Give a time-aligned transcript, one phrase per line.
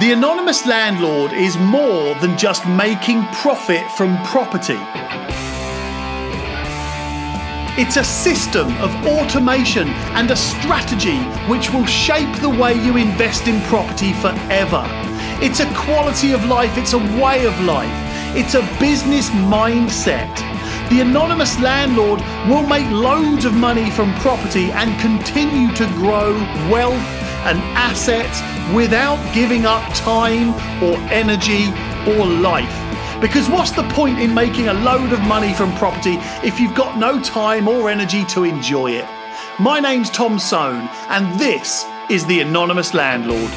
[0.00, 4.80] The anonymous landlord is more than just making profit from property.
[7.80, 9.86] It's a system of automation
[10.18, 11.18] and a strategy
[11.48, 14.84] which will shape the way you invest in property forever.
[15.40, 20.34] It's a quality of life, it's a way of life, it's a business mindset.
[20.90, 22.18] The anonymous landlord
[22.48, 26.34] will make loads of money from property and continue to grow
[26.68, 28.30] wealth and asset
[28.74, 31.66] without giving up time or energy
[32.10, 32.80] or life.
[33.20, 36.98] Because what's the point in making a load of money from property if you've got
[36.98, 39.06] no time or energy to enjoy it?
[39.60, 43.50] My name's Tom Soane, and this is The Anonymous Landlord.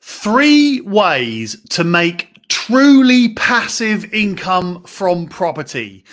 [0.00, 6.04] Three ways to make truly passive income from property.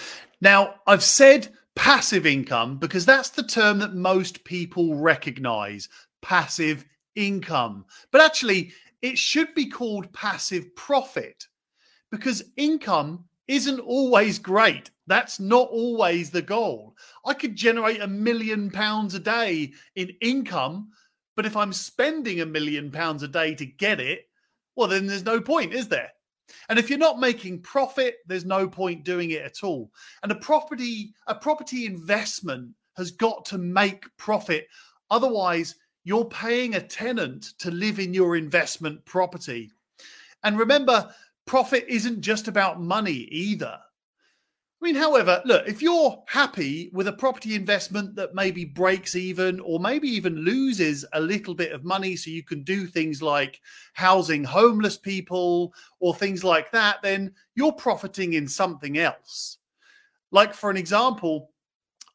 [0.42, 5.90] Now, I've said passive income because that's the term that most people recognize
[6.22, 6.86] passive
[7.16, 7.86] income.
[8.12, 11.48] But actually, it should be called passive profit
[12.12, 14.92] because income isn't always great.
[15.08, 16.96] That's not always the goal.
[17.26, 20.90] I could generate a million pounds a day in income,
[21.36, 24.30] but if I'm spending a million pounds a day to get it,
[24.76, 26.12] well, then there's no point, is there?
[26.70, 29.92] And if you're not making profit, there's no point doing it at all.
[30.24, 34.68] And a property, a property investment has got to make profit.
[35.10, 39.72] Otherwise, you're paying a tenant to live in your investment property.
[40.44, 41.14] And remember,
[41.46, 43.78] profit isn't just about money either.
[44.82, 49.60] I mean, however, look, if you're happy with a property investment that maybe breaks even
[49.60, 53.62] or maybe even loses a little bit of money so you can do things like
[53.94, 59.60] housing homeless people or things like that, then you're profiting in something else.
[60.32, 61.52] Like, for an example,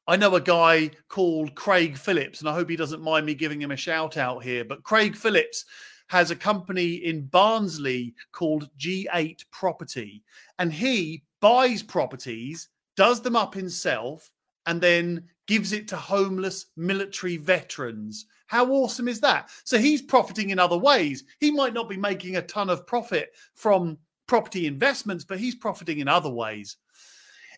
[0.09, 3.63] I know a guy called Craig Phillips, and I hope he doesn't mind me giving
[3.63, 5.67] him a shout out here, but Craig Phillips
[6.09, 10.25] has a company in Barnsley called G8 Property,
[10.59, 14.31] and he buys properties, does them up himself,
[14.67, 18.27] and then gives it to homeless military veterans.
[18.47, 19.51] How awesome is that?
[19.65, 21.25] So he's profiting in other ways.
[21.41, 26.01] He might not be making a ton of profit from property investments, but he's profiting
[26.01, 26.77] in other ways.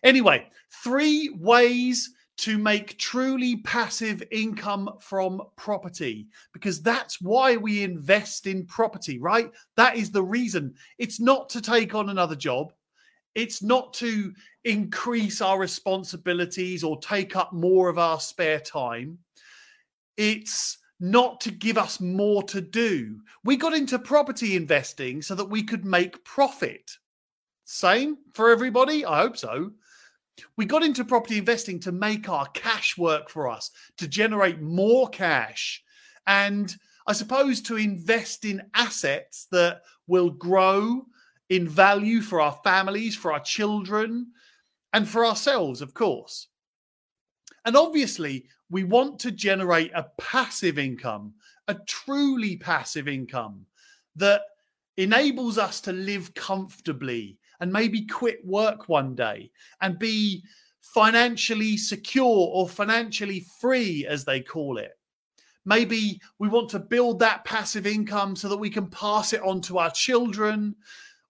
[0.03, 0.47] Anyway,
[0.83, 8.65] three ways to make truly passive income from property because that's why we invest in
[8.65, 9.51] property, right?
[9.75, 10.73] That is the reason.
[10.97, 12.71] It's not to take on another job.
[13.39, 14.33] It's not to
[14.65, 19.17] increase our responsibilities or take up more of our spare time.
[20.17, 23.21] It's not to give us more to do.
[23.45, 26.91] We got into property investing so that we could make profit.
[27.63, 29.05] Same for everybody?
[29.05, 29.71] I hope so.
[30.57, 35.07] We got into property investing to make our cash work for us, to generate more
[35.07, 35.81] cash,
[36.27, 36.75] and
[37.07, 41.05] I suppose to invest in assets that will grow
[41.49, 44.27] in value for our families, for our children,
[44.93, 46.47] and for ourselves, of course.
[47.65, 51.33] And obviously, we want to generate a passive income,
[51.67, 53.65] a truly passive income
[54.15, 54.41] that
[54.97, 60.43] enables us to live comfortably and maybe quit work one day and be
[60.79, 64.97] financially secure or financially free, as they call it.
[65.65, 69.61] Maybe we want to build that passive income so that we can pass it on
[69.61, 70.75] to our children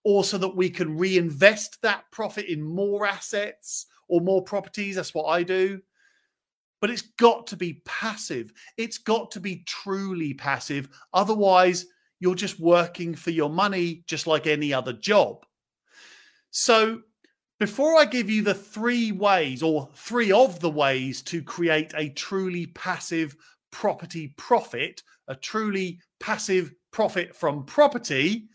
[0.04, 4.96] or so that we can reinvest that profit in more assets or more properties.
[4.96, 5.80] That's what I do.
[6.80, 8.52] But it's got to be passive.
[8.78, 10.88] It's got to be truly passive.
[11.12, 11.86] Otherwise,
[12.20, 15.44] you're just working for your money, just like any other job.
[16.50, 17.02] So,
[17.58, 22.08] before I give you the three ways or three of the ways to create a
[22.08, 23.36] truly passive
[23.70, 28.48] property profit, a truly passive profit from property,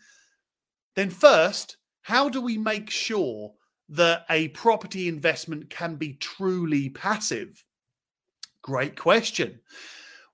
[0.96, 3.52] then first, how do we make sure
[3.88, 7.64] that a property investment can be truly passive?
[8.62, 9.60] Great question.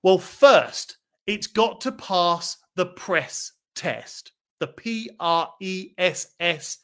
[0.01, 0.97] Well, first,
[1.27, 6.79] it's got to pass the press test, the P R E S S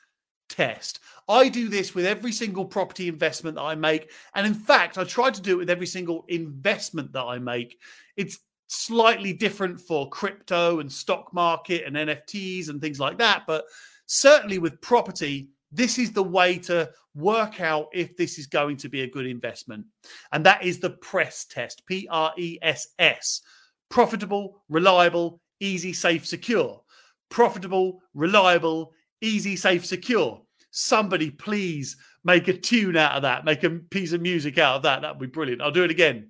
[0.48, 1.00] test.
[1.28, 4.12] I do this with every single property investment that I make.
[4.36, 7.80] And in fact, I try to do it with every single investment that I make.
[8.18, 8.40] It's
[8.70, 13.44] slightly different for crypto and stock market and NFTs and things like that.
[13.48, 13.66] But
[14.06, 18.90] certainly with property, this is the way to work out if this is going to
[18.90, 19.86] be a good investment.
[20.32, 23.42] And that is the press test P R E S S.
[23.90, 26.82] Profitable, reliable, easy, safe, secure.
[27.30, 30.42] Profitable, reliable, easy, safe, secure.
[30.72, 34.84] Somebody please make a tune out of that, make a piece of music out of
[34.84, 35.02] that.
[35.02, 35.62] That would be brilliant.
[35.62, 36.30] I'll do it again.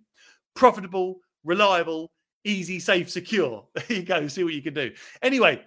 [0.56, 2.12] Profitable, reliable,
[2.50, 3.66] easy, safe, secure.
[3.76, 4.28] There you go.
[4.28, 4.92] See what you can do.
[5.22, 5.64] Anyway,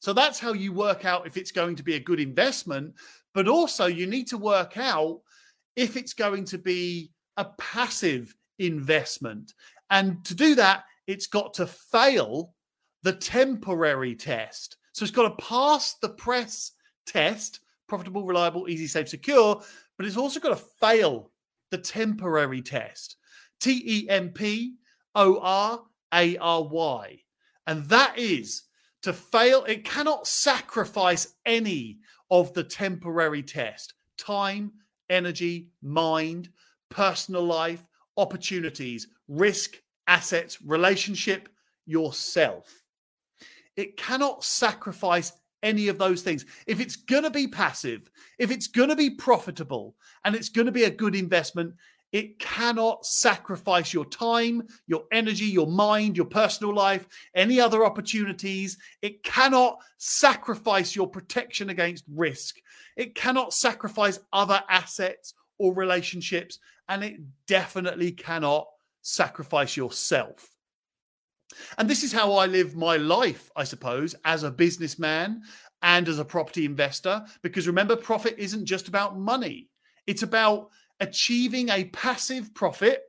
[0.00, 2.94] so that's how you work out if it's going to be a good investment.
[3.34, 5.20] But also, you need to work out
[5.76, 9.54] if it's going to be a passive investment.
[9.90, 12.54] And to do that, it's got to fail
[13.02, 14.76] the temporary test.
[14.92, 16.72] So it's got to pass the press
[17.06, 19.60] test profitable, reliable, easy, safe, secure,
[19.96, 21.32] but it's also got to fail
[21.70, 23.16] the temporary test.
[23.60, 24.74] T E M P
[25.14, 25.82] O R
[26.14, 27.18] A R Y.
[27.66, 28.62] And that is
[29.02, 31.98] to fail, it cannot sacrifice any
[32.30, 34.72] of the temporary test time,
[35.08, 36.50] energy, mind,
[36.88, 39.76] personal life, opportunities, risk,
[40.06, 41.48] assets, relationship,
[41.86, 42.82] yourself.
[43.76, 45.32] It cannot sacrifice
[45.62, 46.44] any of those things.
[46.66, 49.94] If it's going to be passive, if it's going to be profitable,
[50.24, 51.74] and it's going to be a good investment,
[52.12, 58.78] it cannot sacrifice your time, your energy, your mind, your personal life, any other opportunities.
[59.02, 62.56] It cannot sacrifice your protection against risk.
[62.96, 66.58] It cannot sacrifice other assets or relationships.
[66.88, 68.66] And it definitely cannot
[69.02, 70.48] sacrifice yourself.
[71.76, 75.42] And this is how I live my life, I suppose, as a businessman
[75.82, 77.24] and as a property investor.
[77.42, 79.68] Because remember, profit isn't just about money,
[80.06, 83.02] it's about achieving a passive profit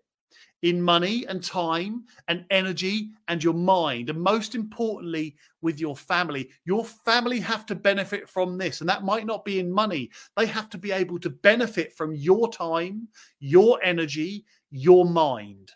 [0.62, 6.50] in money and time and energy and your mind and most importantly with your family.
[6.66, 10.10] Your family have to benefit from this and that might not be in money.
[10.36, 13.08] They have to be able to benefit from your time
[13.40, 15.72] your energy your mind.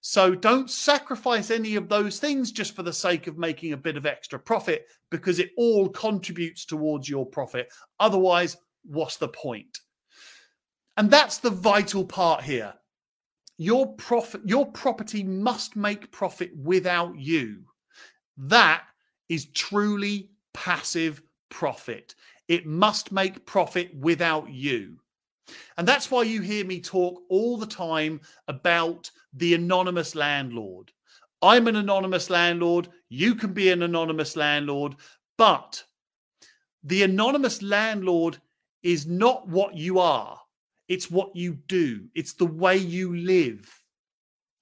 [0.00, 3.96] So don't sacrifice any of those things just for the sake of making a bit
[3.96, 7.72] of extra profit because it all contributes towards your profit.
[8.00, 9.78] Otherwise what's the point
[10.96, 12.74] and that's the vital part here.
[13.58, 17.64] Your profit, your property must make profit without you.
[18.36, 18.84] That
[19.28, 22.14] is truly passive profit.
[22.48, 24.98] It must make profit without you.
[25.76, 30.92] And that's why you hear me talk all the time about the anonymous landlord.
[31.40, 32.88] I'm an anonymous landlord.
[33.08, 34.96] You can be an anonymous landlord.
[35.36, 35.82] But
[36.84, 38.38] the anonymous landlord
[38.82, 40.38] is not what you are.
[40.88, 43.68] It's what you do, it's the way you live,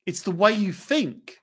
[0.07, 1.39] it's the way you think.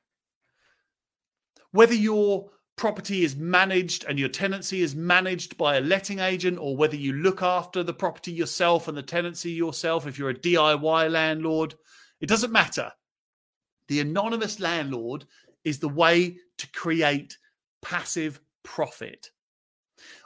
[1.72, 6.78] Whether your property is managed and your tenancy is managed by a letting agent, or
[6.78, 11.12] whether you look after the property yourself and the tenancy yourself, if you're a DIY
[11.12, 11.76] landlord,
[12.22, 12.92] it doesn't matter.
[13.90, 15.26] The anonymous landlord
[15.64, 17.38] is the way to create
[17.82, 19.32] passive profit.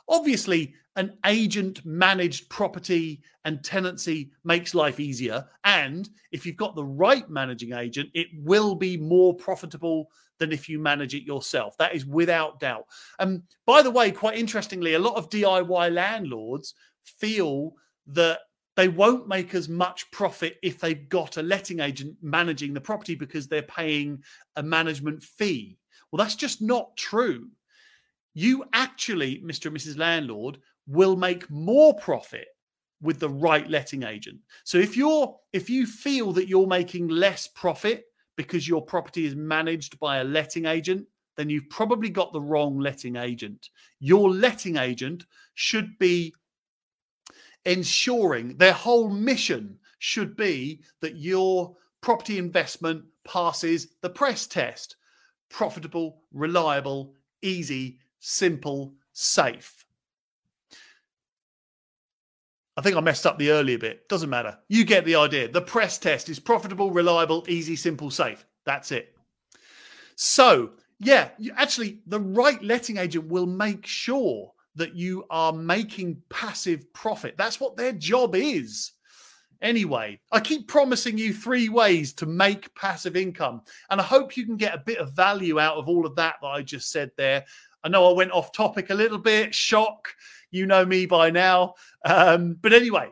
[0.08, 5.46] Obviously, an agent managed property and tenancy makes life easier.
[5.64, 10.68] And if you've got the right managing agent, it will be more profitable than if
[10.68, 11.78] you manage it yourself.
[11.78, 12.86] That is without doubt.
[13.20, 16.74] And by the way, quite interestingly, a lot of DIY landlords
[17.04, 17.74] feel
[18.08, 18.40] that
[18.76, 23.16] they won't make as much profit if they've got a letting agent managing the property
[23.16, 24.24] because they're paying
[24.56, 25.78] a management fee.
[26.12, 27.50] Well, that's just not true.
[28.34, 29.68] You actually, Mr.
[29.68, 29.98] and Mrs.
[29.98, 32.48] Landlord, will make more profit
[33.02, 34.40] with the right letting agent.
[34.64, 38.06] So if you're if you feel that you're making less profit
[38.36, 41.06] because your property is managed by a letting agent,
[41.38, 43.70] then you've probably got the wrong letting agent.
[44.00, 46.34] Your letting agent should be
[47.66, 54.96] ensuring their whole mission should be that your property investment passes the press test
[55.50, 59.81] profitable, reliable, easy, simple, safe.
[62.78, 64.08] I think I messed up the earlier bit.
[64.08, 64.58] Doesn't matter.
[64.70, 65.50] You get the idea.
[65.50, 68.46] The press test is profitable, reliable, easy, simple, safe.
[68.66, 69.16] That's it.
[70.16, 76.22] So, yeah, you, actually, the right letting agent will make sure that you are making
[76.30, 77.36] passive profit.
[77.38, 78.92] That's what their job is.
[79.62, 83.62] Anyway, I keep promising you three ways to make passive income.
[83.90, 86.36] And I hope you can get a bit of value out of all of that
[86.42, 87.46] that I just said there.
[87.84, 90.14] I know I went off topic a little bit, shock.
[90.50, 91.76] You know me by now.
[92.06, 93.10] Um, but anyway,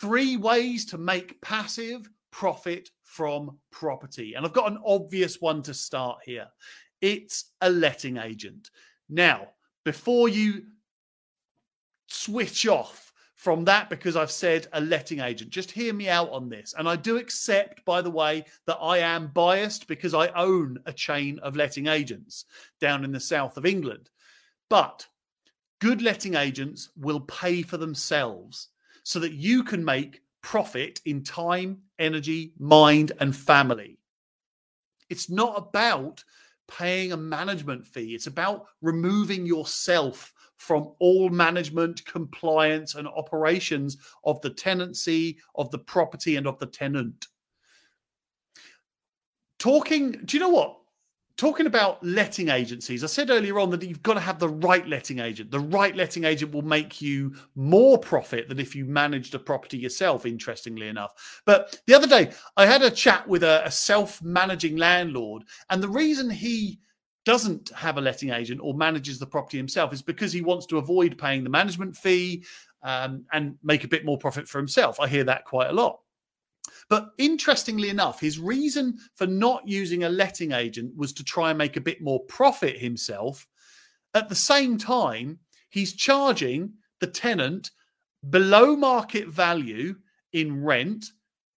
[0.00, 4.34] three ways to make passive profit from property.
[4.34, 6.48] And I've got an obvious one to start here
[7.02, 8.70] it's a letting agent.
[9.10, 9.48] Now,
[9.84, 10.62] before you
[12.06, 13.11] switch off
[13.42, 15.50] from that because I've said a letting agent.
[15.50, 16.76] Just hear me out on this.
[16.78, 20.92] And I do accept, by the way, that I am biased because I own a
[20.92, 22.44] chain of letting agents
[22.80, 24.10] down in the south of England.
[24.68, 25.08] But
[25.80, 28.68] good letting agents will pay for themselves
[29.02, 33.98] so that you can make profit in time, energy, mind, and family.
[35.10, 36.22] It's not about
[36.68, 38.14] paying a management fee.
[38.14, 40.32] It's about removing yourself
[40.62, 46.66] from all management, compliance, and operations of the tenancy, of the property, and of the
[46.66, 47.26] tenant.
[49.58, 50.78] Talking, do you know what?
[51.36, 54.86] talking about letting agencies, I said earlier on that you've got to have the right
[54.86, 55.50] letting agent.
[55.50, 59.78] The right letting agent will make you more profit than if you managed a property
[59.78, 61.42] yourself, interestingly enough.
[61.44, 65.82] But the other day, I had a chat with a, a self managing landlord, and
[65.82, 66.78] the reason he
[67.24, 70.78] doesn't have a letting agent or manages the property himself is because he wants to
[70.78, 72.44] avoid paying the management fee
[72.82, 74.98] um, and make a bit more profit for himself.
[74.98, 76.00] I hear that quite a lot.
[76.88, 81.58] But interestingly enough, his reason for not using a letting agent was to try and
[81.58, 83.46] make a bit more profit himself.
[84.14, 85.38] At the same time,
[85.70, 87.70] he's charging the tenant
[88.30, 89.94] below market value
[90.32, 91.06] in rent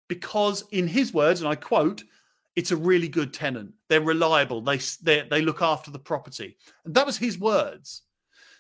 [0.09, 2.05] because, in his words, and I quote,
[2.57, 3.73] it's a really good tenant.
[3.89, 4.61] They're reliable.
[4.61, 6.57] They, they, they look after the property.
[6.85, 8.03] And that was his words.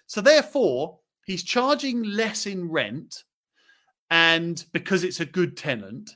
[0.06, 3.24] So, therefore, he's charging less in rent
[4.10, 6.10] and because it's a good tenant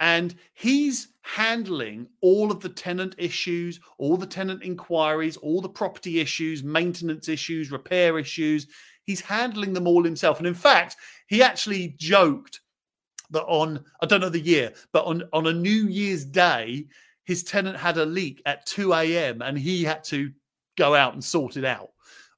[0.00, 6.20] and he's handling all of the tenant issues, all the tenant inquiries, all the property
[6.20, 8.66] issues, maintenance issues, repair issues.
[9.04, 10.38] He's handling them all himself.
[10.38, 10.96] And in fact,
[11.28, 12.60] he actually joked
[13.30, 16.86] that on, I don't know the year, but on, on a New Year's Day,
[17.24, 19.42] his tenant had a leak at 2 a.m.
[19.42, 20.30] and he had to
[20.76, 21.90] go out and sort it out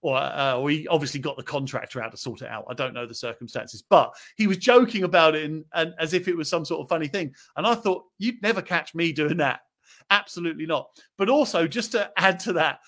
[0.04, 2.66] or, uh, or he obviously got the contractor out to sort it out.
[2.68, 6.28] I don't know the circumstances, but he was joking about it and, and as if
[6.28, 7.34] it was some sort of funny thing.
[7.56, 9.60] And I thought, you'd never catch me doing that.
[10.10, 10.90] Absolutely not.
[11.16, 12.80] But also, just to add to that,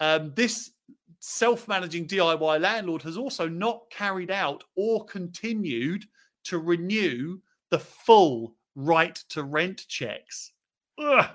[0.00, 0.72] um, this
[1.20, 6.04] self managing DIY landlord has also not carried out or continued
[6.44, 7.38] to renew
[7.70, 10.50] the full right to rent checks.
[10.98, 11.28] Ugh,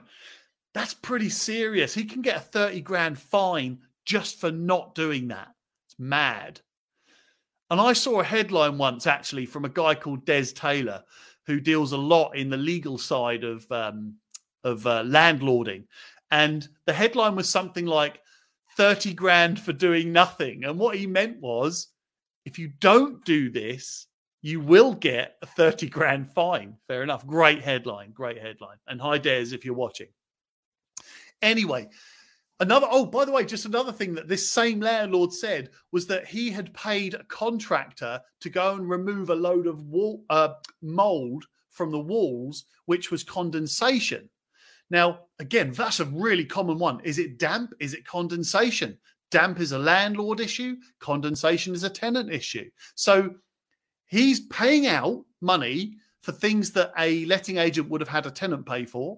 [0.73, 1.93] that's pretty serious.
[1.93, 5.49] He can get a 30 grand fine just for not doing that.
[5.87, 6.61] It's mad.
[7.69, 11.03] And I saw a headline once actually from a guy called Des Taylor,
[11.45, 14.15] who deals a lot in the legal side of um,
[14.63, 15.85] of uh, landlording,
[16.31, 18.21] and the headline was something like
[18.75, 20.63] thirty grand for doing nothing.
[20.63, 21.89] And what he meant was,
[22.45, 24.07] if you don't do this,
[24.41, 26.75] you will get a thirty grand fine.
[26.87, 27.25] Fair enough.
[27.25, 28.11] Great headline.
[28.11, 28.77] Great headline.
[28.87, 30.07] And hi, Des, if you're watching.
[31.41, 31.89] Anyway,
[32.61, 36.27] Another, oh, by the way, just another thing that this same landlord said was that
[36.27, 40.49] he had paid a contractor to go and remove a load of wall, uh,
[40.81, 44.29] mold from the walls, which was condensation.
[44.89, 46.99] Now, again, that's a really common one.
[47.05, 47.73] Is it damp?
[47.79, 48.97] Is it condensation?
[49.31, 52.69] Damp is a landlord issue, condensation is a tenant issue.
[52.95, 53.35] So
[54.09, 58.65] he's paying out money for things that a letting agent would have had a tenant
[58.65, 59.17] pay for.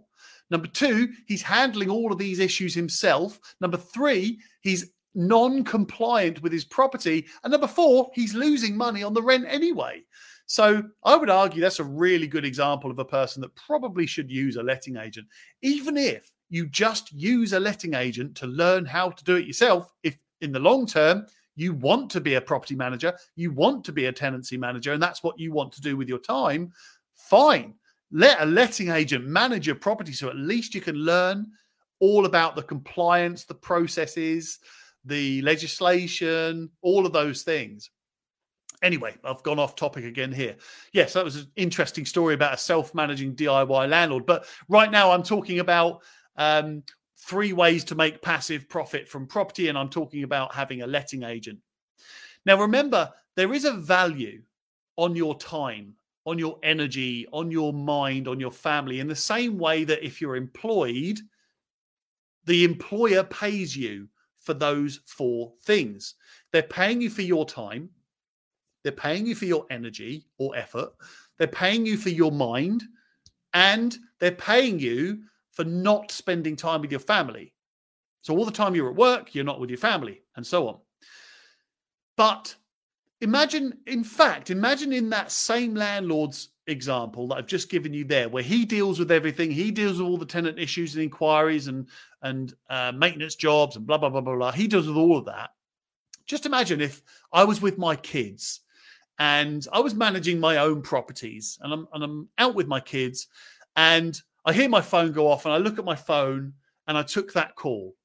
[0.51, 3.39] Number two, he's handling all of these issues himself.
[3.59, 7.25] Number three, he's non compliant with his property.
[7.43, 10.03] And number four, he's losing money on the rent anyway.
[10.45, 14.29] So I would argue that's a really good example of a person that probably should
[14.29, 15.27] use a letting agent,
[15.61, 19.89] even if you just use a letting agent to learn how to do it yourself.
[20.03, 23.91] If in the long term, you want to be a property manager, you want to
[23.91, 26.71] be a tenancy manager, and that's what you want to do with your time,
[27.13, 27.73] fine
[28.11, 31.47] let a letting agent manage your property so at least you can learn
[31.99, 34.59] all about the compliance, the processes,
[35.05, 37.89] the legislation, all of those things.
[38.83, 40.55] Anyway, I've gone off topic again here.
[40.91, 44.25] Yes, that was an interesting story about a self managing DIY landlord.
[44.25, 46.01] But right now, I'm talking about
[46.35, 46.81] um,
[47.21, 51.23] three ways to make passive profit from property, and I'm talking about having a letting
[51.23, 51.59] agent.
[52.45, 54.41] Now, remember, there is a value
[54.97, 59.57] on your time on your energy, on your mind, on your family, in the same
[59.57, 61.19] way that if you're employed,
[62.45, 66.15] the employer pays you for those four things.
[66.51, 67.89] They're paying you for your time,
[68.83, 70.93] they're paying you for your energy or effort,
[71.37, 72.83] they're paying you for your mind,
[73.53, 77.53] and they're paying you for not spending time with your family.
[78.21, 80.77] So, all the time you're at work, you're not with your family, and so on.
[82.17, 82.55] But
[83.21, 88.27] Imagine, in fact, imagine in that same landlord's example that I've just given you there,
[88.27, 89.51] where he deals with everything.
[89.51, 91.87] He deals with all the tenant issues and inquiries and
[92.23, 94.51] and uh, maintenance jobs and blah blah blah blah blah.
[94.51, 95.51] He deals with all of that.
[96.25, 98.61] Just imagine if I was with my kids
[99.19, 103.27] and I was managing my own properties and I'm and I'm out with my kids
[103.75, 106.53] and I hear my phone go off and I look at my phone
[106.87, 107.95] and I took that call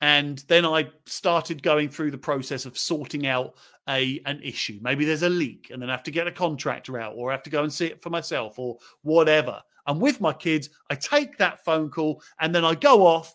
[0.00, 3.54] and then I started going through the process of sorting out
[3.88, 4.78] a an issue.
[4.80, 7.34] Maybe there's a leak, and then I have to get a contractor out, or I
[7.34, 9.60] have to go and see it for myself, or whatever.
[9.86, 13.34] I'm with my kids, I take that phone call, and then I go off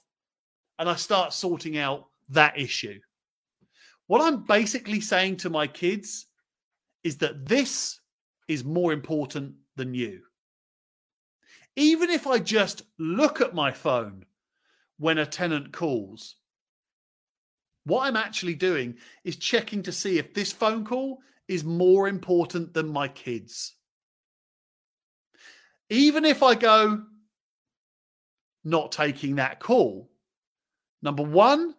[0.79, 2.99] and I start sorting out that issue.
[4.07, 6.27] What I'm basically saying to my kids
[7.03, 7.99] is that this
[8.47, 10.21] is more important than you.
[11.75, 14.25] Even if I just look at my phone
[14.97, 16.35] when a tenant calls,
[17.85, 22.73] what I'm actually doing is checking to see if this phone call is more important
[22.73, 23.75] than my kids.
[25.89, 27.03] Even if I go
[28.63, 30.09] not taking that call,
[31.03, 31.75] number one,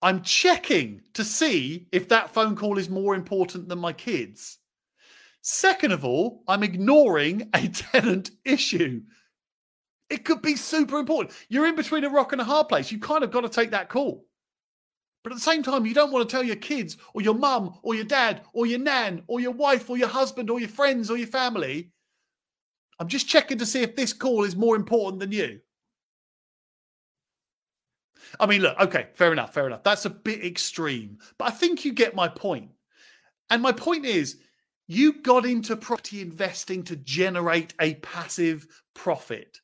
[0.00, 4.58] I'm checking to see if that phone call is more important than my kids.
[5.42, 9.02] Second of all, I'm ignoring a tenant issue.
[10.12, 11.34] It could be super important.
[11.48, 12.92] You're in between a rock and a hard place.
[12.92, 14.26] You kind of got to take that call.
[15.24, 17.78] But at the same time, you don't want to tell your kids or your mum
[17.82, 21.10] or your dad or your nan or your wife or your husband or your friends
[21.10, 21.92] or your family,
[22.98, 25.60] I'm just checking to see if this call is more important than you.
[28.38, 29.82] I mean, look, okay, fair enough, fair enough.
[29.82, 32.70] That's a bit extreme, but I think you get my point.
[33.48, 34.36] And my point is,
[34.88, 39.58] you got into property investing to generate a passive profit.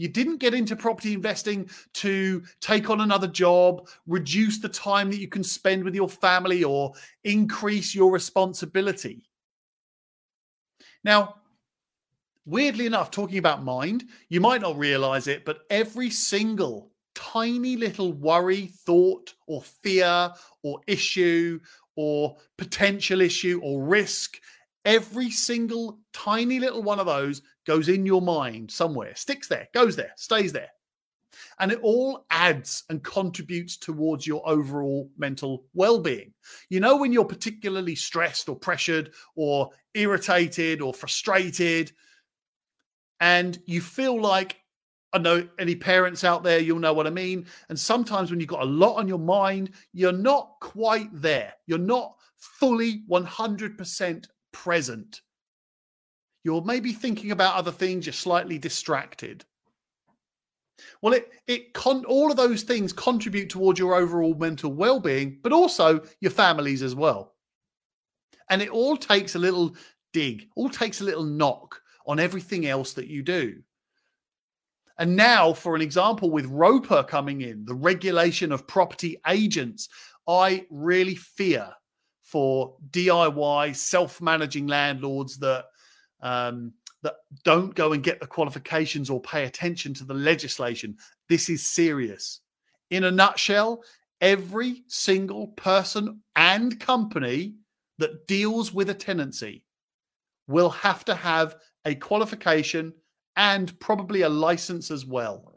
[0.00, 5.20] You didn't get into property investing to take on another job, reduce the time that
[5.20, 9.28] you can spend with your family, or increase your responsibility.
[11.04, 11.34] Now,
[12.46, 18.14] weirdly enough, talking about mind, you might not realize it, but every single tiny little
[18.14, 21.60] worry, thought, or fear, or issue,
[21.94, 24.38] or potential issue, or risk
[24.84, 29.94] Every single tiny little one of those goes in your mind somewhere, sticks there, goes
[29.94, 30.70] there, stays there.
[31.60, 36.34] And it all adds and contributes towards your overall mental well being.
[36.68, 41.92] You know, when you're particularly stressed or pressured or irritated or frustrated,
[43.20, 44.56] and you feel like,
[45.12, 47.46] I know any parents out there, you'll know what I mean.
[47.68, 51.52] And sometimes when you've got a lot on your mind, you're not quite there.
[51.68, 55.20] You're not fully 100% present.
[56.42, 59.44] You're maybe thinking about other things, you're slightly distracted.
[61.02, 65.52] Well, it it con- all of those things contribute towards your overall mental well-being, but
[65.52, 67.34] also your families as well.
[68.48, 69.76] And it all takes a little
[70.12, 73.62] dig, all takes a little knock on everything else that you do.
[74.98, 79.88] And now, for an example, with ROPA coming in, the regulation of property agents,
[80.28, 81.70] I really fear
[82.22, 85.64] for DIY self-managing landlords that
[86.22, 90.96] um, that don't go and get the qualifications or pay attention to the legislation.
[91.28, 92.40] This is serious.
[92.90, 93.82] In a nutshell,
[94.20, 97.54] every single person and company
[97.98, 99.62] that deals with a tenancy
[100.48, 102.92] will have to have a qualification
[103.36, 105.49] and probably a license as well.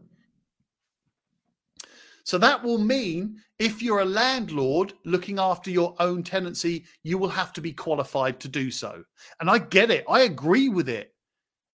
[2.24, 7.30] So that will mean if you're a landlord looking after your own tenancy, you will
[7.30, 9.04] have to be qualified to do so.
[9.40, 11.14] And I get it, I agree with it.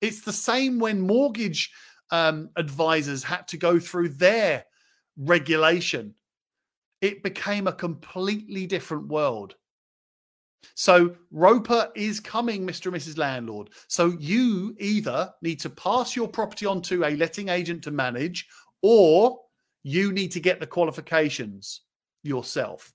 [0.01, 1.71] It's the same when mortgage
[2.12, 4.65] um, advisors had to go through their
[5.17, 6.15] regulation.
[7.01, 9.55] It became a completely different world.
[10.75, 12.88] So ROPA is coming, Mr.
[12.88, 13.17] and Mrs.
[13.17, 13.69] Landlord.
[13.88, 18.47] So you either need to pass your property on to a letting agent to manage,
[18.81, 19.39] or
[19.84, 21.82] you need to get the qualifications
[22.24, 22.92] yourself.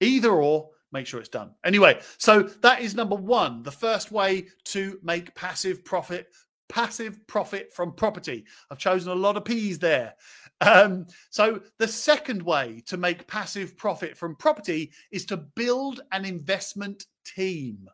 [0.00, 1.50] Either or, make sure it's done.
[1.64, 3.62] Anyway, so that is number one.
[3.62, 6.28] The first way to make passive profit,
[6.68, 8.44] passive profit from property.
[8.70, 10.14] I've chosen a lot of P's there.
[10.60, 16.24] Um, so the second way to make passive profit from property is to build an
[16.24, 17.88] investment team.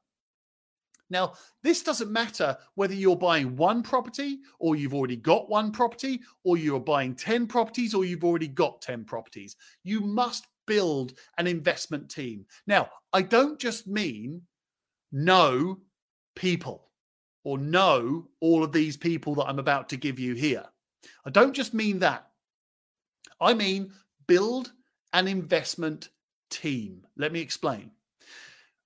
[1.08, 6.20] Now, this doesn't matter whether you're buying one property or you've already got one property
[6.44, 9.56] or you're buying 10 properties or you've already got 10 properties.
[9.84, 12.44] You must build an investment team.
[12.66, 14.42] Now, I don't just mean
[15.12, 15.78] know
[16.34, 16.90] people
[17.44, 20.64] or know all of these people that I'm about to give you here.
[21.24, 22.26] I don't just mean that.
[23.40, 23.92] I mean
[24.26, 24.72] build
[25.12, 26.08] an investment
[26.50, 27.06] team.
[27.16, 27.92] Let me explain.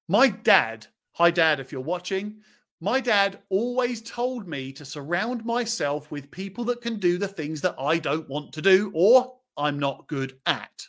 [0.09, 0.87] My dad
[1.21, 2.37] Hi, Dad, if you're watching.
[2.81, 7.61] My dad always told me to surround myself with people that can do the things
[7.61, 10.87] that I don't want to do or I'm not good at.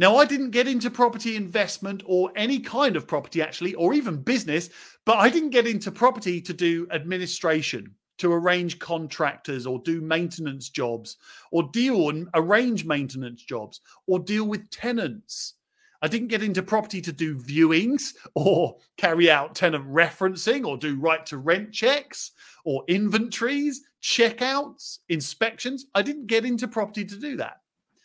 [0.00, 4.16] Now, I didn't get into property investment or any kind of property, actually, or even
[4.16, 4.68] business,
[5.06, 10.70] but I didn't get into property to do administration, to arrange contractors or do maintenance
[10.70, 11.18] jobs,
[11.52, 15.54] or deal and arrange maintenance jobs, or deal with tenants.
[16.02, 20.98] I didn't get into property to do viewings or carry out tenant referencing or do
[20.98, 22.32] right to rent checks
[22.64, 25.86] or inventories, checkouts, inspections.
[25.94, 27.58] I didn't get into property to do that.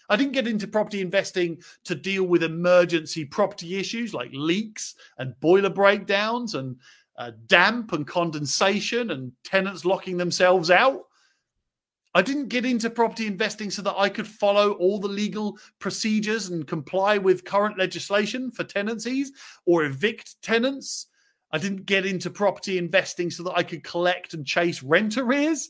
[0.09, 5.37] I didn't get into property investing to deal with emergency property issues like leaks and
[5.39, 6.77] boiler breakdowns and
[7.17, 11.07] uh, damp and condensation and tenants locking themselves out.
[12.13, 16.49] I didn't get into property investing so that I could follow all the legal procedures
[16.49, 19.31] and comply with current legislation for tenancies
[19.65, 21.07] or evict tenants.
[21.51, 25.69] I didn't get into property investing so that I could collect and chase rent arrears.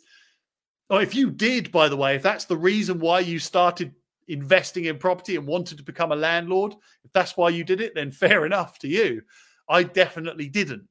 [0.89, 3.93] Or if you did, by the way, if that's the reason why you started
[4.27, 6.73] investing in property and wanted to become a landlord,
[7.03, 9.21] if that's why you did it, then fair enough to you.
[9.69, 10.87] I definitely didn't.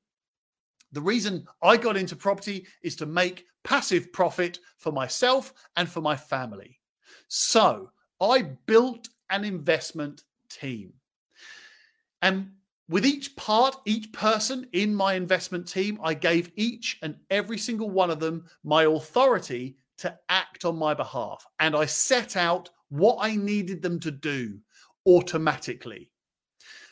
[0.96, 6.00] The reason I got into property is to make passive profit for myself and for
[6.00, 6.80] my family.
[7.28, 10.94] So I built an investment team.
[12.22, 12.50] And
[12.88, 17.90] with each part, each person in my investment team, I gave each and every single
[17.90, 21.46] one of them my authority to act on my behalf.
[21.61, 24.59] And I set out what I needed them to do
[25.06, 26.11] automatically.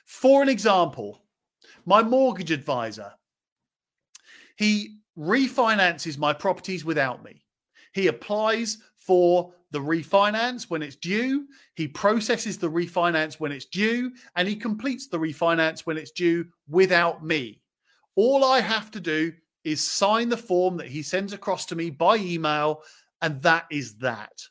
[0.04, 1.24] For an example,
[1.86, 3.10] my mortgage advisor,
[4.56, 7.44] he refinances my properties without me.
[7.92, 14.12] He applies for the refinance when it's due, he processes the refinance when it's due,
[14.36, 17.60] and he completes the refinance when it's due without me.
[18.14, 19.32] All I have to do
[19.64, 22.82] is sign the form that he sends across to me by email,
[23.20, 24.42] and that is that.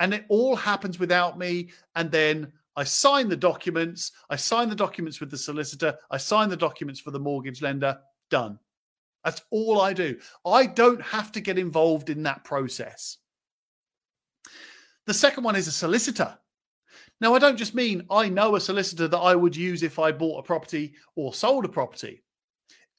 [0.00, 1.70] And it all happens without me.
[1.94, 4.12] And then I sign the documents.
[4.30, 5.96] I sign the documents with the solicitor.
[6.10, 7.98] I sign the documents for the mortgage lender.
[8.30, 8.58] Done.
[9.28, 10.18] That's all I do.
[10.46, 13.18] I don't have to get involved in that process.
[15.06, 16.38] The second one is a solicitor.
[17.20, 20.12] Now, I don't just mean I know a solicitor that I would use if I
[20.12, 22.22] bought a property or sold a property.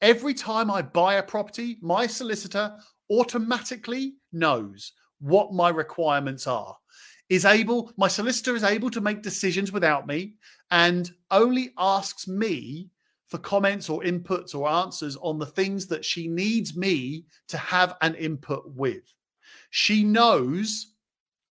[0.00, 2.76] Every time I buy a property, my solicitor
[3.10, 6.76] automatically knows what my requirements are.
[7.28, 10.34] Is able, my solicitor is able to make decisions without me
[10.70, 12.90] and only asks me
[13.30, 17.96] for comments or inputs or answers on the things that she needs me to have
[18.02, 19.14] an input with.
[19.70, 20.94] She knows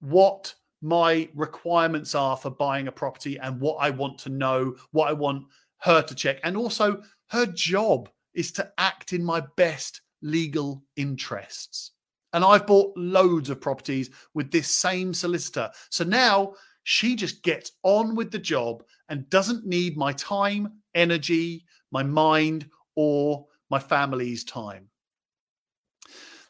[0.01, 5.09] what my requirements are for buying a property and what I want to know, what
[5.09, 5.45] I want
[5.79, 6.39] her to check.
[6.43, 11.91] And also, her job is to act in my best legal interests.
[12.33, 15.71] And I've bought loads of properties with this same solicitor.
[15.89, 21.65] So now she just gets on with the job and doesn't need my time, energy,
[21.91, 24.88] my mind, or my family's time.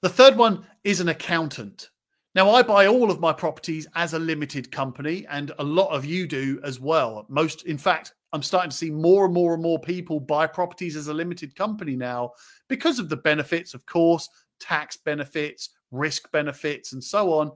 [0.02, 1.90] The third one is an accountant.
[2.36, 6.06] Now, I buy all of my properties as a limited company, and a lot of
[6.06, 7.26] you do as well.
[7.28, 10.96] Most, in fact, I'm starting to see more and more and more people buy properties
[10.96, 12.32] as a limited company now
[12.68, 17.52] because of the benefits, of course, tax benefits, risk benefits, and so on.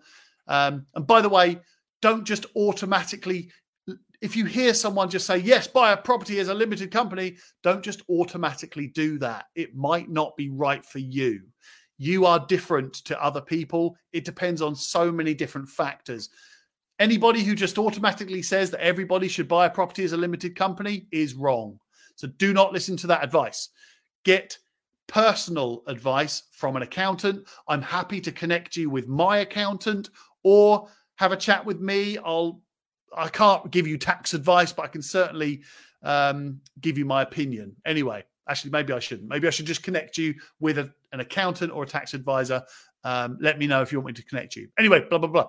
[0.47, 1.59] Um, and by the way,
[2.01, 3.51] don't just automatically
[4.23, 7.83] if you hear someone just say yes buy a property as a limited company don't
[7.83, 9.47] just automatically do that.
[9.53, 11.41] It might not be right for you.
[11.97, 13.97] You are different to other people.
[14.13, 16.29] It depends on so many different factors.
[16.99, 21.05] Anybody who just automatically says that everybody should buy a property as a limited company
[21.11, 21.77] is wrong.
[22.15, 23.69] So do not listen to that advice.
[24.23, 24.57] Get
[25.07, 27.45] personal advice from an accountant.
[27.67, 30.09] I'm happy to connect you with my accountant
[30.43, 32.17] or have a chat with me.
[32.19, 32.61] I'll
[33.15, 35.61] I can't give you tax advice, but I can certainly
[36.03, 37.75] um, give you my opinion.
[37.85, 39.29] Anyway, actually, maybe I shouldn't.
[39.29, 42.63] Maybe I should just connect you with a, an accountant or a tax advisor.
[43.03, 44.67] Um, let me know if you want me to connect you.
[44.77, 45.47] Anyway, blah blah blah.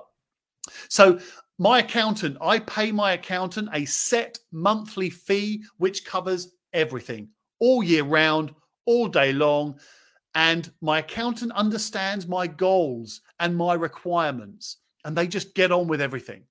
[0.88, 1.18] So
[1.58, 7.28] my accountant, I pay my accountant a set monthly fee which covers everything
[7.60, 8.52] all year round,
[8.86, 9.78] all day long.
[10.34, 16.00] And my accountant understands my goals and my requirements and they just get on with
[16.00, 16.42] everything.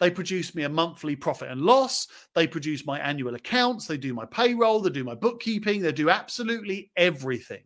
[0.00, 2.08] They produce me a monthly profit and loss.
[2.34, 3.86] They produce my annual accounts.
[3.86, 4.80] They do my payroll.
[4.80, 5.82] They do my bookkeeping.
[5.82, 7.62] They do absolutely everything.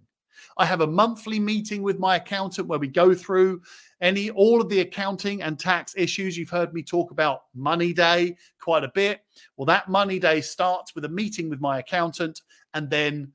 [0.58, 3.62] I have a monthly meeting with my accountant where we go through
[4.00, 6.36] any all of the accounting and tax issues.
[6.36, 9.20] You've heard me talk about Money Day quite a bit.
[9.56, 12.42] Well, that Money Day starts with a meeting with my accountant,
[12.74, 13.32] and then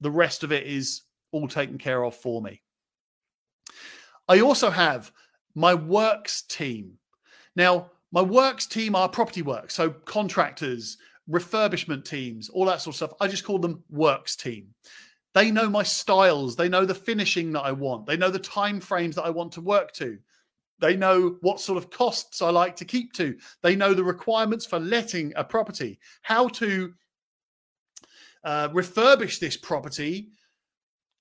[0.00, 2.62] the rest of it is all taken care of for me.
[4.26, 5.12] I also have
[5.54, 6.98] my works team.
[7.56, 10.96] Now, my works team are property work, so contractors,
[11.30, 13.12] refurbishment teams, all that sort of stuff.
[13.20, 14.68] I just call them works team.
[15.34, 18.80] They know my styles, they know the finishing that I want, they know the time
[18.80, 20.18] frames that I want to work to.
[20.80, 23.36] They know what sort of costs I like to keep to.
[23.62, 26.94] They know the requirements for letting a property, how to
[28.44, 30.30] uh, refurbish this property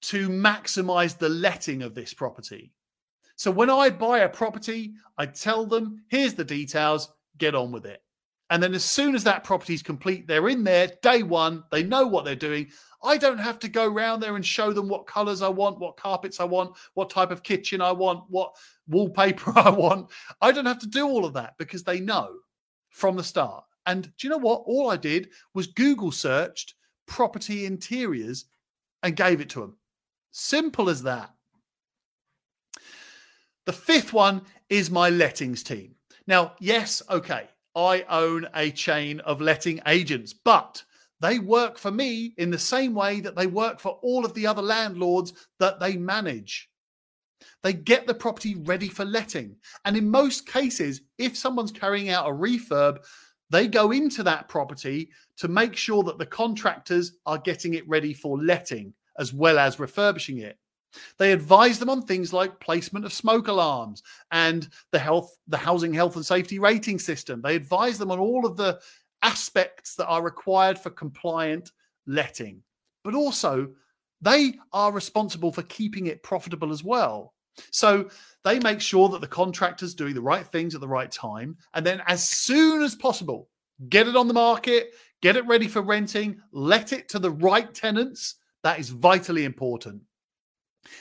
[0.03, 2.71] to maximize the letting of this property.
[3.37, 7.85] So when I buy a property, I tell them, here's the details, get on with
[7.85, 8.01] it.
[8.49, 11.83] And then as soon as that property is complete, they're in there day one, they
[11.83, 12.67] know what they're doing.
[13.03, 15.97] I don't have to go around there and show them what colors I want, what
[15.97, 18.55] carpets I want, what type of kitchen I want, what
[18.87, 20.09] wallpaper I want.
[20.41, 22.37] I don't have to do all of that because they know
[22.89, 23.63] from the start.
[23.85, 24.63] And do you know what?
[24.65, 26.73] All I did was Google searched
[27.05, 28.45] property interiors
[29.03, 29.77] and gave it to them.
[30.31, 31.31] Simple as that.
[33.67, 35.93] The fifth one is my lettings team.
[36.25, 40.81] Now, yes, okay, I own a chain of letting agents, but
[41.19, 44.47] they work for me in the same way that they work for all of the
[44.47, 46.69] other landlords that they manage.
[47.61, 49.57] They get the property ready for letting.
[49.83, 52.99] And in most cases, if someone's carrying out a refurb,
[53.49, 58.13] they go into that property to make sure that the contractors are getting it ready
[58.13, 60.57] for letting as well as refurbishing it.
[61.17, 65.93] They advise them on things like placement of smoke alarms and the health, the housing
[65.93, 67.41] health and safety rating system.
[67.41, 68.79] They advise them on all of the
[69.21, 71.71] aspects that are required for compliant
[72.05, 72.61] letting.
[73.03, 73.69] But also,
[74.21, 77.33] they are responsible for keeping it profitable as well.
[77.71, 78.09] So
[78.43, 81.57] they make sure that the contractor's doing the right things at the right time.
[81.73, 83.49] And then, as soon as possible,
[83.89, 87.73] get it on the market, get it ready for renting, let it to the right
[87.73, 88.35] tenants.
[88.63, 90.01] That is vitally important.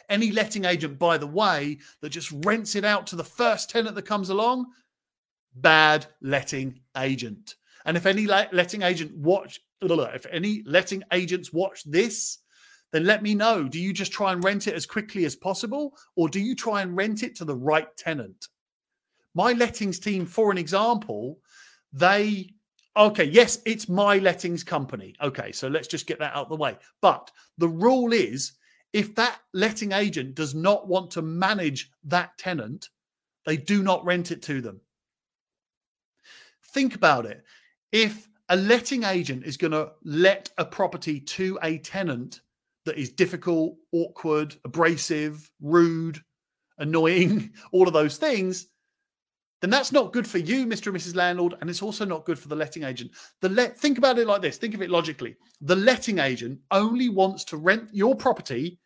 [0.09, 3.95] Any letting agent, by the way, that just rents it out to the first tenant
[3.95, 4.67] that comes along,
[5.55, 7.55] bad letting agent.
[7.85, 12.39] And if any letting agent watch, if any letting agents watch this,
[12.93, 13.65] then let me know.
[13.65, 16.83] Do you just try and rent it as quickly as possible, or do you try
[16.83, 18.49] and rent it to the right tenant?
[19.35, 21.39] My lettings team, for an example,
[21.93, 22.51] they
[22.97, 25.15] okay, yes, it's my lettings company.
[25.23, 26.77] Okay, so let's just get that out of the way.
[27.03, 28.53] But the rule is
[28.97, 32.89] if that letting agent does not want to manage that tenant,
[33.45, 34.81] they do not rent it to them.
[36.73, 37.45] Think about it.
[37.93, 42.41] If a letting agent is going to let a property to a tenant
[42.87, 46.19] that is difficult, awkward, abrasive, rude,
[46.79, 48.69] annoying, all of those things,
[49.61, 50.87] then that's not good for you, Mr.
[50.87, 51.15] and Mrs.
[51.15, 53.11] Landlord, and it's also not good for the letting agent.
[53.43, 55.37] The let think about it like this, think of it logically.
[55.61, 58.79] The letting agent only wants to rent your property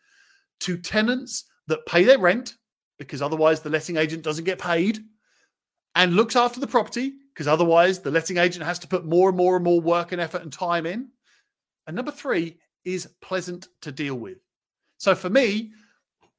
[0.60, 2.54] to tenants that pay their rent
[2.98, 4.98] because otherwise the letting agent doesn't get paid
[5.94, 9.38] and looks after the property because otherwise the letting agent has to put more and
[9.38, 11.08] more and more work and effort and time in.
[11.86, 14.38] And number three is pleasant to deal with.
[14.98, 15.72] So for me,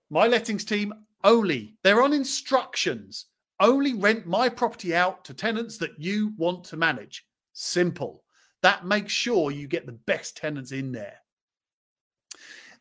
[0.10, 3.26] my lettings team only, they're on instructions,
[3.60, 7.26] only rent my property out to tenants that you want to manage.
[7.54, 8.24] Simple.
[8.62, 11.21] That makes sure you get the best tenants in there.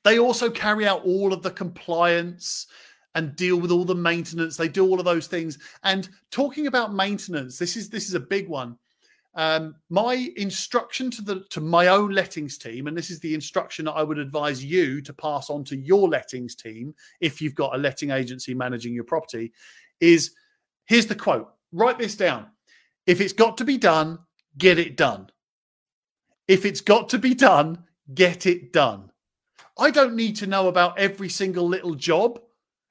[0.05, 2.67] They also carry out all of the compliance
[3.15, 4.57] and deal with all the maintenance.
[4.57, 5.59] They do all of those things.
[5.83, 8.77] And talking about maintenance, this is this is a big one.
[9.35, 13.85] Um, my instruction to the to my own lettings team, and this is the instruction
[13.85, 17.75] that I would advise you to pass on to your lettings team if you've got
[17.75, 19.53] a letting agency managing your property,
[20.01, 20.33] is
[20.87, 21.53] here's the quote.
[21.73, 22.47] Write this down.
[23.07, 24.19] If it's got to be done,
[24.59, 25.31] get it done.
[26.49, 27.85] If it's got to be done,
[28.15, 29.11] get it done.
[29.79, 32.41] I don't need to know about every single little job.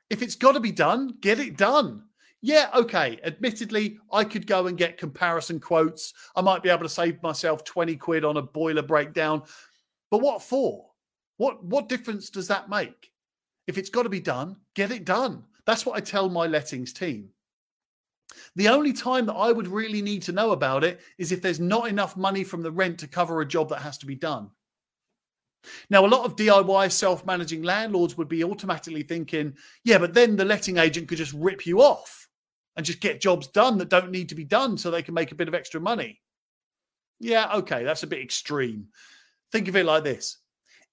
[0.09, 2.03] If it's got to be done, get it done.
[2.41, 3.19] Yeah, okay.
[3.23, 6.13] Admittedly, I could go and get comparison quotes.
[6.35, 9.43] I might be able to save myself 20 quid on a boiler breakdown.
[10.09, 10.87] But what for?
[11.37, 13.11] What what difference does that make?
[13.67, 15.43] If it's got to be done, get it done.
[15.65, 17.29] That's what I tell my lettings team.
[18.55, 21.59] The only time that I would really need to know about it is if there's
[21.59, 24.49] not enough money from the rent to cover a job that has to be done.
[25.89, 30.35] Now, a lot of DIY self managing landlords would be automatically thinking, yeah, but then
[30.35, 32.27] the letting agent could just rip you off
[32.75, 35.31] and just get jobs done that don't need to be done so they can make
[35.31, 36.21] a bit of extra money.
[37.19, 38.87] Yeah, okay, that's a bit extreme.
[39.51, 40.37] Think of it like this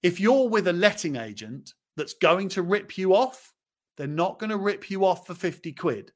[0.03, 3.53] if you're with a letting agent that's going to rip you off,
[3.97, 6.11] they're not going to rip you off for 50 quid.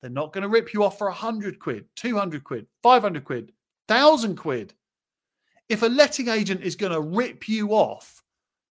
[0.00, 3.52] They're not going to rip you off for 100 quid, 200 quid, 500 quid,
[3.86, 4.74] 1,000 quid
[5.72, 8.22] if a letting agent is going to rip you off,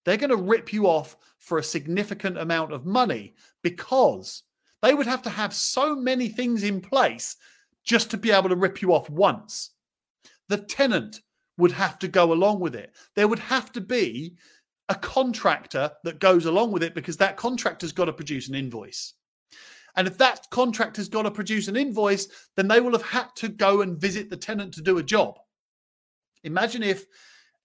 [0.06, 3.34] they're going to rip you off for a significant amount of money
[3.64, 4.44] because
[4.84, 7.38] they would have to have so many things in place
[7.84, 9.72] just to be able to rip you off once.
[10.48, 11.22] The tenant
[11.58, 12.96] would have to go along with it.
[13.16, 14.36] There would have to be
[14.88, 19.16] a contractor that goes along with it because that contractor's got to produce an invoice.
[19.96, 23.50] And if that contractor's got to produce an invoice, then they will have had to
[23.50, 25.40] go and visit the tenant to do a job.
[26.44, 27.06] Imagine if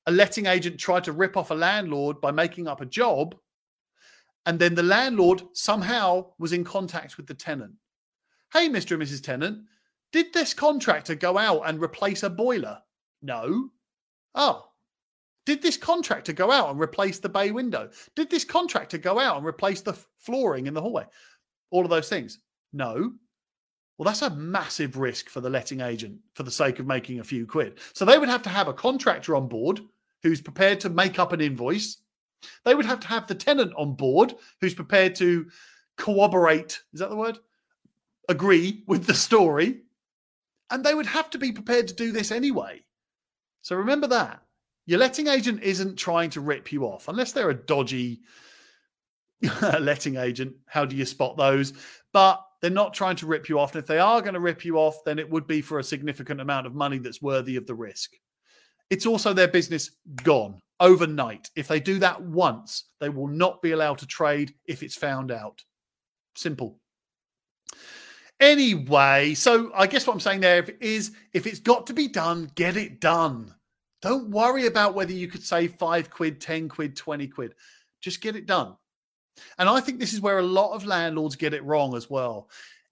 [0.07, 3.35] a letting agent tried to rip off a landlord by making up a job,
[4.45, 7.73] and then the landlord somehow was in contact with the tenant.
[8.53, 8.93] Hey, Mr.
[8.93, 9.23] and Mrs.
[9.23, 9.65] Tenant,
[10.13, 12.79] did this contractor go out and replace a boiler?
[13.23, 13.71] No.
[14.35, 14.69] Oh.
[15.47, 17.91] Did this contractor go out and replace the bay window?
[18.15, 21.05] Did this contractor go out and replace the flooring in the hallway?
[21.71, 22.39] All of those things?
[22.73, 23.13] No.
[23.99, 27.25] Well, that's a massive risk for the letting agent for the sake of making a
[27.25, 27.79] few quid.
[27.95, 29.81] So they would have to have a contractor on board
[30.23, 31.99] who's prepared to make up an invoice.
[32.65, 35.47] They would have to have the tenant on board who's prepared to
[35.97, 37.39] corroborate, is that the word?
[38.29, 39.83] Agree with the story.
[40.71, 42.85] And they would have to be prepared to do this anyway.
[43.63, 44.43] So remember that.
[44.85, 48.21] Your letting agent isn't trying to rip you off unless they're a dodgy
[49.81, 50.55] letting agent.
[50.67, 51.73] How do you spot those?
[52.13, 53.77] But they're not trying to rip you off.
[53.77, 55.85] And if they are going to rip you off, then it would be for a
[55.85, 58.15] significant amount of money that's worthy of the risk.
[58.91, 59.93] It's also their business
[60.25, 61.49] gone overnight.
[61.55, 65.31] If they do that once, they will not be allowed to trade if it's found
[65.31, 65.63] out.
[66.35, 66.81] Simple.
[68.41, 72.51] Anyway, so I guess what I'm saying there is if it's got to be done,
[72.57, 73.55] get it done.
[74.03, 77.55] Don't worry about whether you could save five quid, 10 quid, 20 quid.
[78.01, 78.75] Just get it done.
[79.59, 82.49] And I think this is where a lot of landlords get it wrong as well.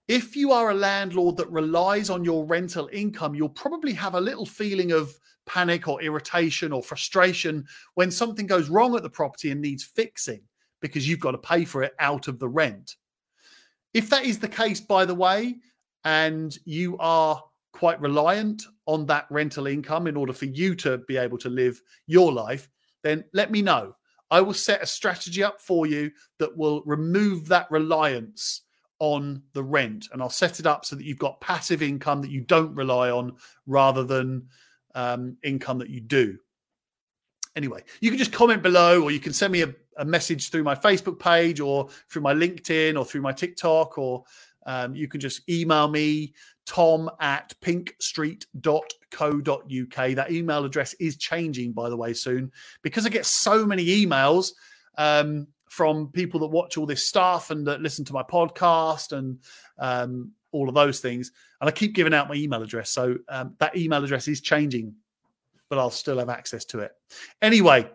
[0.07, 4.21] If you are a landlord that relies on your rental income, you'll probably have a
[4.21, 9.51] little feeling of panic or irritation or frustration when something goes wrong at the property
[9.51, 10.41] and needs fixing
[10.81, 12.95] because you've got to pay for it out of the rent.
[13.93, 15.55] If that is the case, by the way,
[16.03, 21.17] and you are quite reliant on that rental income in order for you to be
[21.17, 22.69] able to live your life,
[23.03, 23.95] then let me know.
[24.31, 28.61] I will set a strategy up for you that will remove that reliance
[28.99, 30.07] on the rent.
[30.11, 33.11] And I'll set it up so that you've got passive income that you don't rely
[33.11, 33.33] on
[33.67, 34.47] rather than
[34.95, 36.37] um, income that you do.
[37.55, 40.63] Anyway, you can just comment below or you can send me a, a, message through
[40.63, 44.23] my Facebook page or through my LinkedIn or through my TikTok or
[44.65, 46.33] um, you can just email me
[46.65, 50.15] tom at pinkstreet.co.uk.
[50.15, 52.51] That email address is changing, by the way, soon
[52.81, 54.51] because I get so many emails
[54.97, 59.39] um, from people that watch all this stuff and that listen to my podcast and
[59.77, 61.31] um, all of those things.
[61.61, 62.89] And I keep giving out my email address.
[62.89, 64.95] So um, that email address is changing,
[65.69, 66.91] but I'll still have access to it.
[67.41, 67.89] Anyway,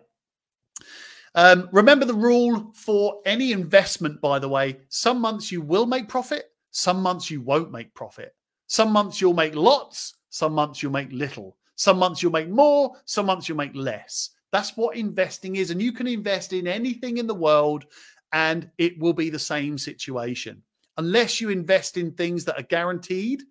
[1.35, 4.79] um, remember the rule for any investment, by the way.
[4.89, 8.35] Some months you will make profit, some months you won't make profit.
[8.71, 11.57] Some months you'll make lots, some months you'll make little.
[11.75, 14.29] Some months you'll make more, some months you'll make less.
[14.53, 15.71] That's what investing is.
[15.71, 17.83] And you can invest in anything in the world
[18.31, 20.63] and it will be the same situation.
[20.95, 23.43] Unless you invest in things that are guaranteed,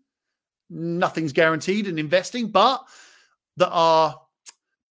[0.70, 2.82] nothing's guaranteed in investing, but
[3.58, 4.18] that are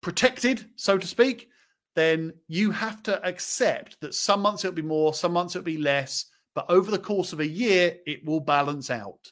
[0.01, 1.49] protected, so to speak,
[1.95, 5.79] then you have to accept that some months it'll be more, some months it'll be
[5.79, 9.31] less, but over the course of a year, it will balance out.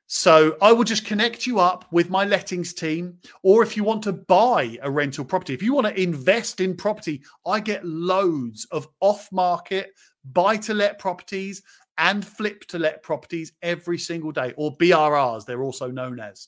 [0.08, 3.18] So I will just connect you up with my lettings team.
[3.42, 6.76] Or if you want to buy a rental property, if you want to invest in
[6.76, 9.92] property, I get loads of off market
[10.34, 11.62] buy to let properties
[11.98, 16.48] and flip to let properties every single day, or BRRs, they're also known as.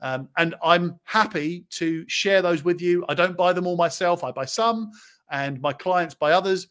[0.00, 3.04] Um, and I'm happy to share those with you.
[3.08, 4.90] I don't buy them all myself, I buy some,
[5.30, 6.68] and my clients buy others.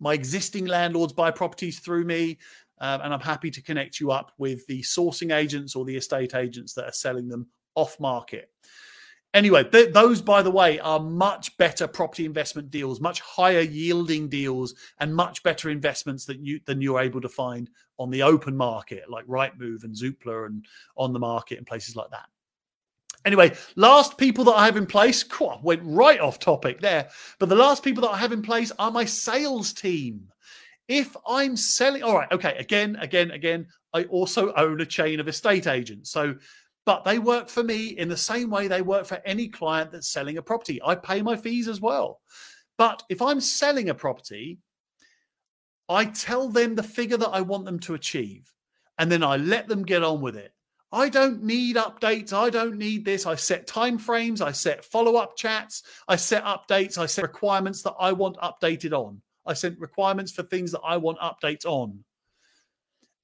[0.00, 2.38] My existing landlords buy properties through me.
[2.78, 6.34] Um, and I'm happy to connect you up with the sourcing agents or the estate
[6.34, 8.50] agents that are selling them off market.
[9.34, 14.28] Anyway, th- those, by the way, are much better property investment deals, much higher yielding
[14.28, 18.56] deals, and much better investments that you than you're able to find on the open
[18.56, 20.64] market, like Rightmove and Zoopla, and
[20.96, 22.28] on the market and places like that.
[23.26, 27.08] Anyway, last people that I have in place, cool, went right off topic there.
[27.38, 30.30] But the last people that I have in place are my sales team.
[30.88, 35.28] If I'm selling, all right, okay, again, again, again, I also own a chain of
[35.28, 36.10] estate agents.
[36.10, 36.36] So,
[36.84, 40.08] but they work for me in the same way they work for any client that's
[40.08, 40.80] selling a property.
[40.84, 42.20] I pay my fees as well.
[42.78, 44.58] But if I'm selling a property,
[45.88, 48.52] I tell them the figure that I want them to achieve,
[48.98, 50.52] and then I let them get on with it.
[50.92, 52.32] I don't need updates.
[52.32, 53.26] I don't need this.
[53.26, 54.40] I set time frames.
[54.40, 55.82] I set follow up chats.
[56.06, 56.96] I set updates.
[56.96, 59.20] I set requirements that I want updated on.
[59.46, 62.02] I set requirements for things that I want updates on.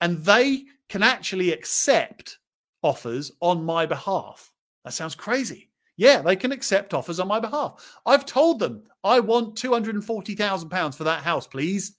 [0.01, 2.39] And they can actually accept
[2.83, 4.53] offers on my behalf.
[4.85, 5.71] That sounds crazy.
[5.97, 7.99] Yeah, they can accept offers on my behalf.
[8.07, 11.97] I've told them I want £240,000 for that house, please.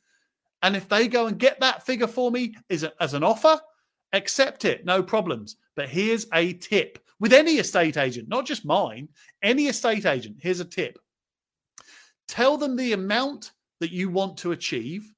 [0.61, 3.59] And if they go and get that figure for me as, as an offer,
[4.13, 5.57] accept it, no problems.
[5.75, 9.09] But here's a tip with any estate agent, not just mine,
[9.41, 10.37] any estate agent.
[10.39, 10.97] Here's a tip
[12.27, 13.51] tell them the amount
[13.83, 15.13] that you want to achieve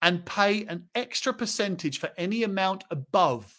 [0.00, 3.52] and pay an extra percentage for any amount above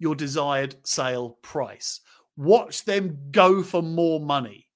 [0.00, 2.00] your desired sale price.
[2.36, 4.68] Watch them go for more money.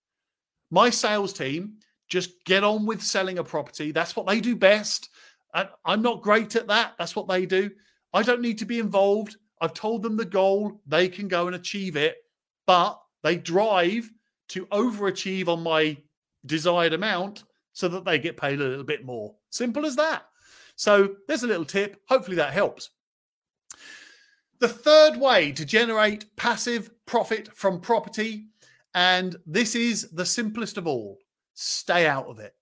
[0.70, 3.90] My sales team just get on with selling a property.
[3.90, 5.08] That's what they do best.
[5.52, 6.92] And I'm not great at that.
[6.96, 7.72] That's what they do.
[8.14, 9.36] I don't need to be involved.
[9.60, 12.18] I've told them the goal, they can go and achieve it,
[12.68, 14.08] but they drive
[14.50, 15.96] to overachieve on my
[16.46, 17.42] desired amount
[17.78, 19.32] so that they get paid a little bit more.
[19.50, 20.24] Simple as that.
[20.74, 22.02] So there's a little tip.
[22.08, 22.90] Hopefully that helps.
[24.58, 28.48] The third way to generate passive profit from property,
[28.94, 31.18] and this is the simplest of all
[31.54, 32.54] stay out of it.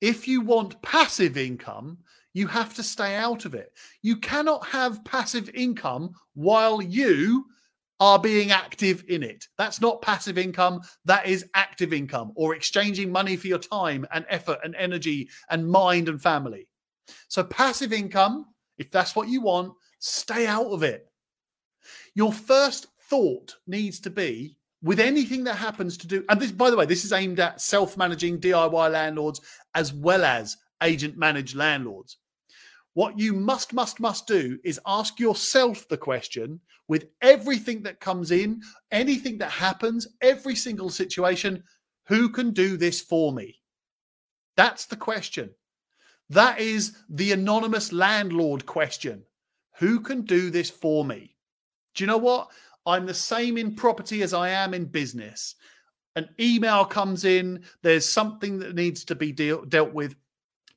[0.00, 1.98] If you want passive income,
[2.32, 3.74] you have to stay out of it.
[4.00, 7.44] You cannot have passive income while you
[8.00, 9.46] are being active in it.
[9.56, 14.24] That's not passive income, that is active income or exchanging money for your time and
[14.28, 16.68] effort and energy and mind and family.
[17.28, 18.46] So, passive income,
[18.76, 21.06] if that's what you want, stay out of it.
[22.14, 26.70] Your first thought needs to be with anything that happens to do, and this, by
[26.70, 29.40] the way, this is aimed at self managing DIY landlords
[29.74, 32.18] as well as agent managed landlords.
[32.98, 38.32] What you must, must, must do is ask yourself the question with everything that comes
[38.32, 41.62] in, anything that happens, every single situation
[42.08, 43.60] who can do this for me?
[44.56, 45.50] That's the question.
[46.28, 49.22] That is the anonymous landlord question.
[49.78, 51.36] Who can do this for me?
[51.94, 52.48] Do you know what?
[52.84, 55.54] I'm the same in property as I am in business.
[56.16, 60.16] An email comes in, there's something that needs to be deal, dealt with.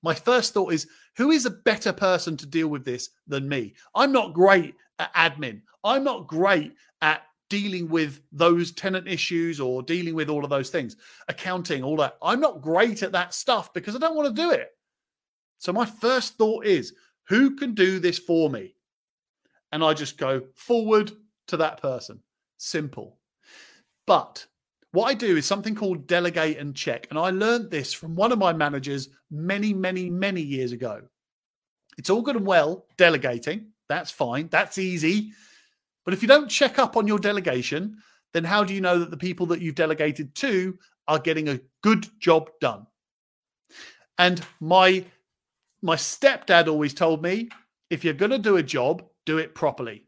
[0.03, 0.85] My first thought is,
[1.17, 3.73] who is a better person to deal with this than me?
[3.95, 5.61] I'm not great at admin.
[5.83, 10.69] I'm not great at dealing with those tenant issues or dealing with all of those
[10.69, 10.95] things,
[11.27, 12.17] accounting, all that.
[12.21, 14.69] I'm not great at that stuff because I don't want to do it.
[15.57, 16.93] So my first thought is,
[17.27, 18.75] who can do this for me?
[19.71, 21.11] And I just go forward
[21.47, 22.19] to that person.
[22.57, 23.17] Simple.
[24.07, 24.45] But
[24.91, 27.07] what I do is something called delegate and check.
[27.09, 31.01] And I learned this from one of my managers many, many, many years ago.
[31.97, 33.67] It's all good and well delegating.
[33.87, 34.49] That's fine.
[34.49, 35.31] That's easy.
[36.03, 37.97] But if you don't check up on your delegation,
[38.33, 40.77] then how do you know that the people that you've delegated to
[41.07, 42.87] are getting a good job done?
[44.17, 45.05] And my
[45.81, 47.49] my stepdad always told me
[47.89, 50.05] if you're going to do a job, do it properly.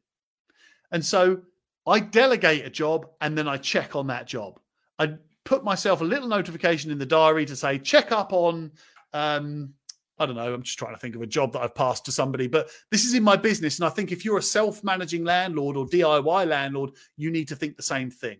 [0.91, 1.41] And so
[1.87, 4.59] I delegate a job and then I check on that job.
[5.03, 8.71] I put myself a little notification in the diary to say, check up on,
[9.13, 9.73] um,
[10.17, 12.11] I don't know, I'm just trying to think of a job that I've passed to
[12.11, 13.79] somebody, but this is in my business.
[13.79, 17.55] And I think if you're a self managing landlord or DIY landlord, you need to
[17.55, 18.37] think the same thing.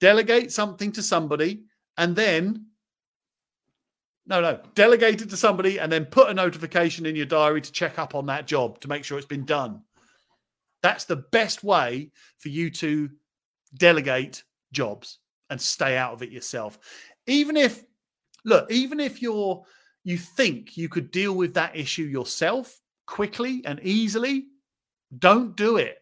[0.00, 1.64] Delegate something to somebody
[1.96, 2.66] and then
[4.26, 4.58] no, no.
[4.74, 8.14] Delegate it to somebody and then put a notification in your diary to check up
[8.14, 9.82] on that job to make sure it's been done.
[10.82, 13.10] That's the best way for you to
[13.76, 14.42] delegate
[14.72, 15.18] jobs
[15.54, 16.80] and stay out of it yourself.
[17.28, 17.84] Even if,
[18.44, 19.64] look, even if you're,
[20.02, 24.46] you think you could deal with that issue yourself quickly and easily,
[25.16, 25.98] don't do it.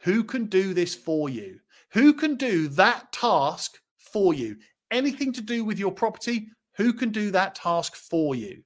[0.00, 1.58] Who can do this for you?
[1.92, 4.56] Who can do that task for you?
[4.90, 8.62] Anything to do with your property, who can do that task for you?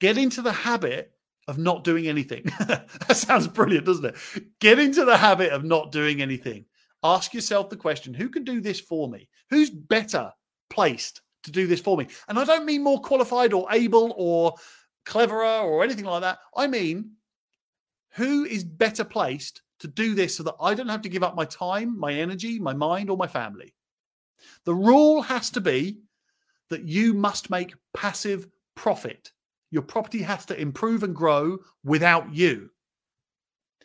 [0.00, 1.12] Get into the habit
[1.48, 2.44] of not doing anything.
[2.60, 4.16] that sounds brilliant, doesn't it?
[4.58, 6.64] Get into the habit of not doing anything.
[7.04, 9.28] Ask yourself the question who can do this for me?
[9.50, 10.32] Who's better
[10.70, 12.06] placed to do this for me?
[12.28, 14.54] And I don't mean more qualified or able or
[15.04, 16.38] cleverer or anything like that.
[16.56, 17.10] I mean,
[18.14, 21.36] who is better placed to do this so that I don't have to give up
[21.36, 23.74] my time, my energy, my mind, or my family?
[24.64, 25.98] The rule has to be
[26.70, 29.30] that you must make passive profit.
[29.70, 32.70] Your property has to improve and grow without you.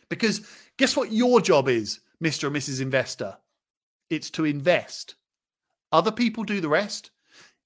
[0.09, 0.47] Because
[0.77, 2.47] guess what your job is, Mr.
[2.47, 2.81] and Mrs.
[2.81, 3.37] Investor?
[4.09, 5.15] It's to invest.
[5.91, 7.11] Other people do the rest.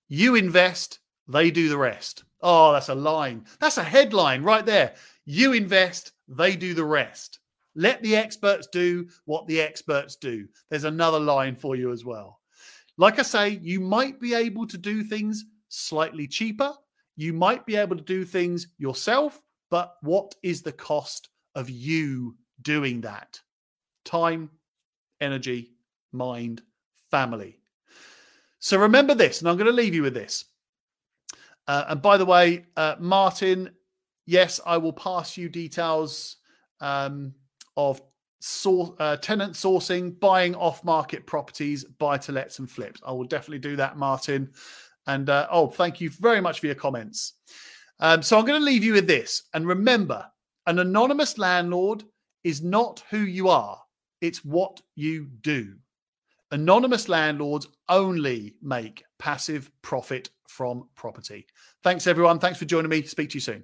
[0.09, 2.23] You invest, they do the rest.
[2.41, 3.45] Oh, that's a line.
[3.59, 4.95] That's a headline right there.
[5.25, 7.39] You invest, they do the rest.
[7.75, 10.47] Let the experts do what the experts do.
[10.69, 12.39] There's another line for you as well.
[12.97, 16.73] Like I say, you might be able to do things slightly cheaper.
[17.15, 19.41] You might be able to do things yourself,
[19.71, 23.39] but what is the cost of you doing that?
[24.05, 24.49] Time,
[25.21, 25.71] energy,
[26.11, 26.61] mind,
[27.11, 27.59] family.
[28.59, 30.45] So remember this, and I'm going to leave you with this.
[31.67, 33.69] Uh, and by the way, uh, Martin,
[34.25, 36.37] yes, I will pass you details
[36.81, 37.33] um,
[37.77, 38.01] of
[38.39, 43.01] sor- uh, tenant sourcing, buying off market properties, buy to lets and flips.
[43.05, 44.51] I will definitely do that, Martin.
[45.07, 47.33] And uh, oh, thank you very much for your comments.
[47.99, 49.43] Um, so I'm going to leave you with this.
[49.53, 50.25] And remember,
[50.67, 52.03] an anonymous landlord
[52.43, 53.79] is not who you are,
[54.24, 55.76] it's what you do.
[56.51, 61.45] Anonymous landlords only make passive profit from property.
[61.84, 62.39] Thanks, everyone.
[62.39, 63.01] Thanks for joining me.
[63.03, 63.63] Speak to you soon.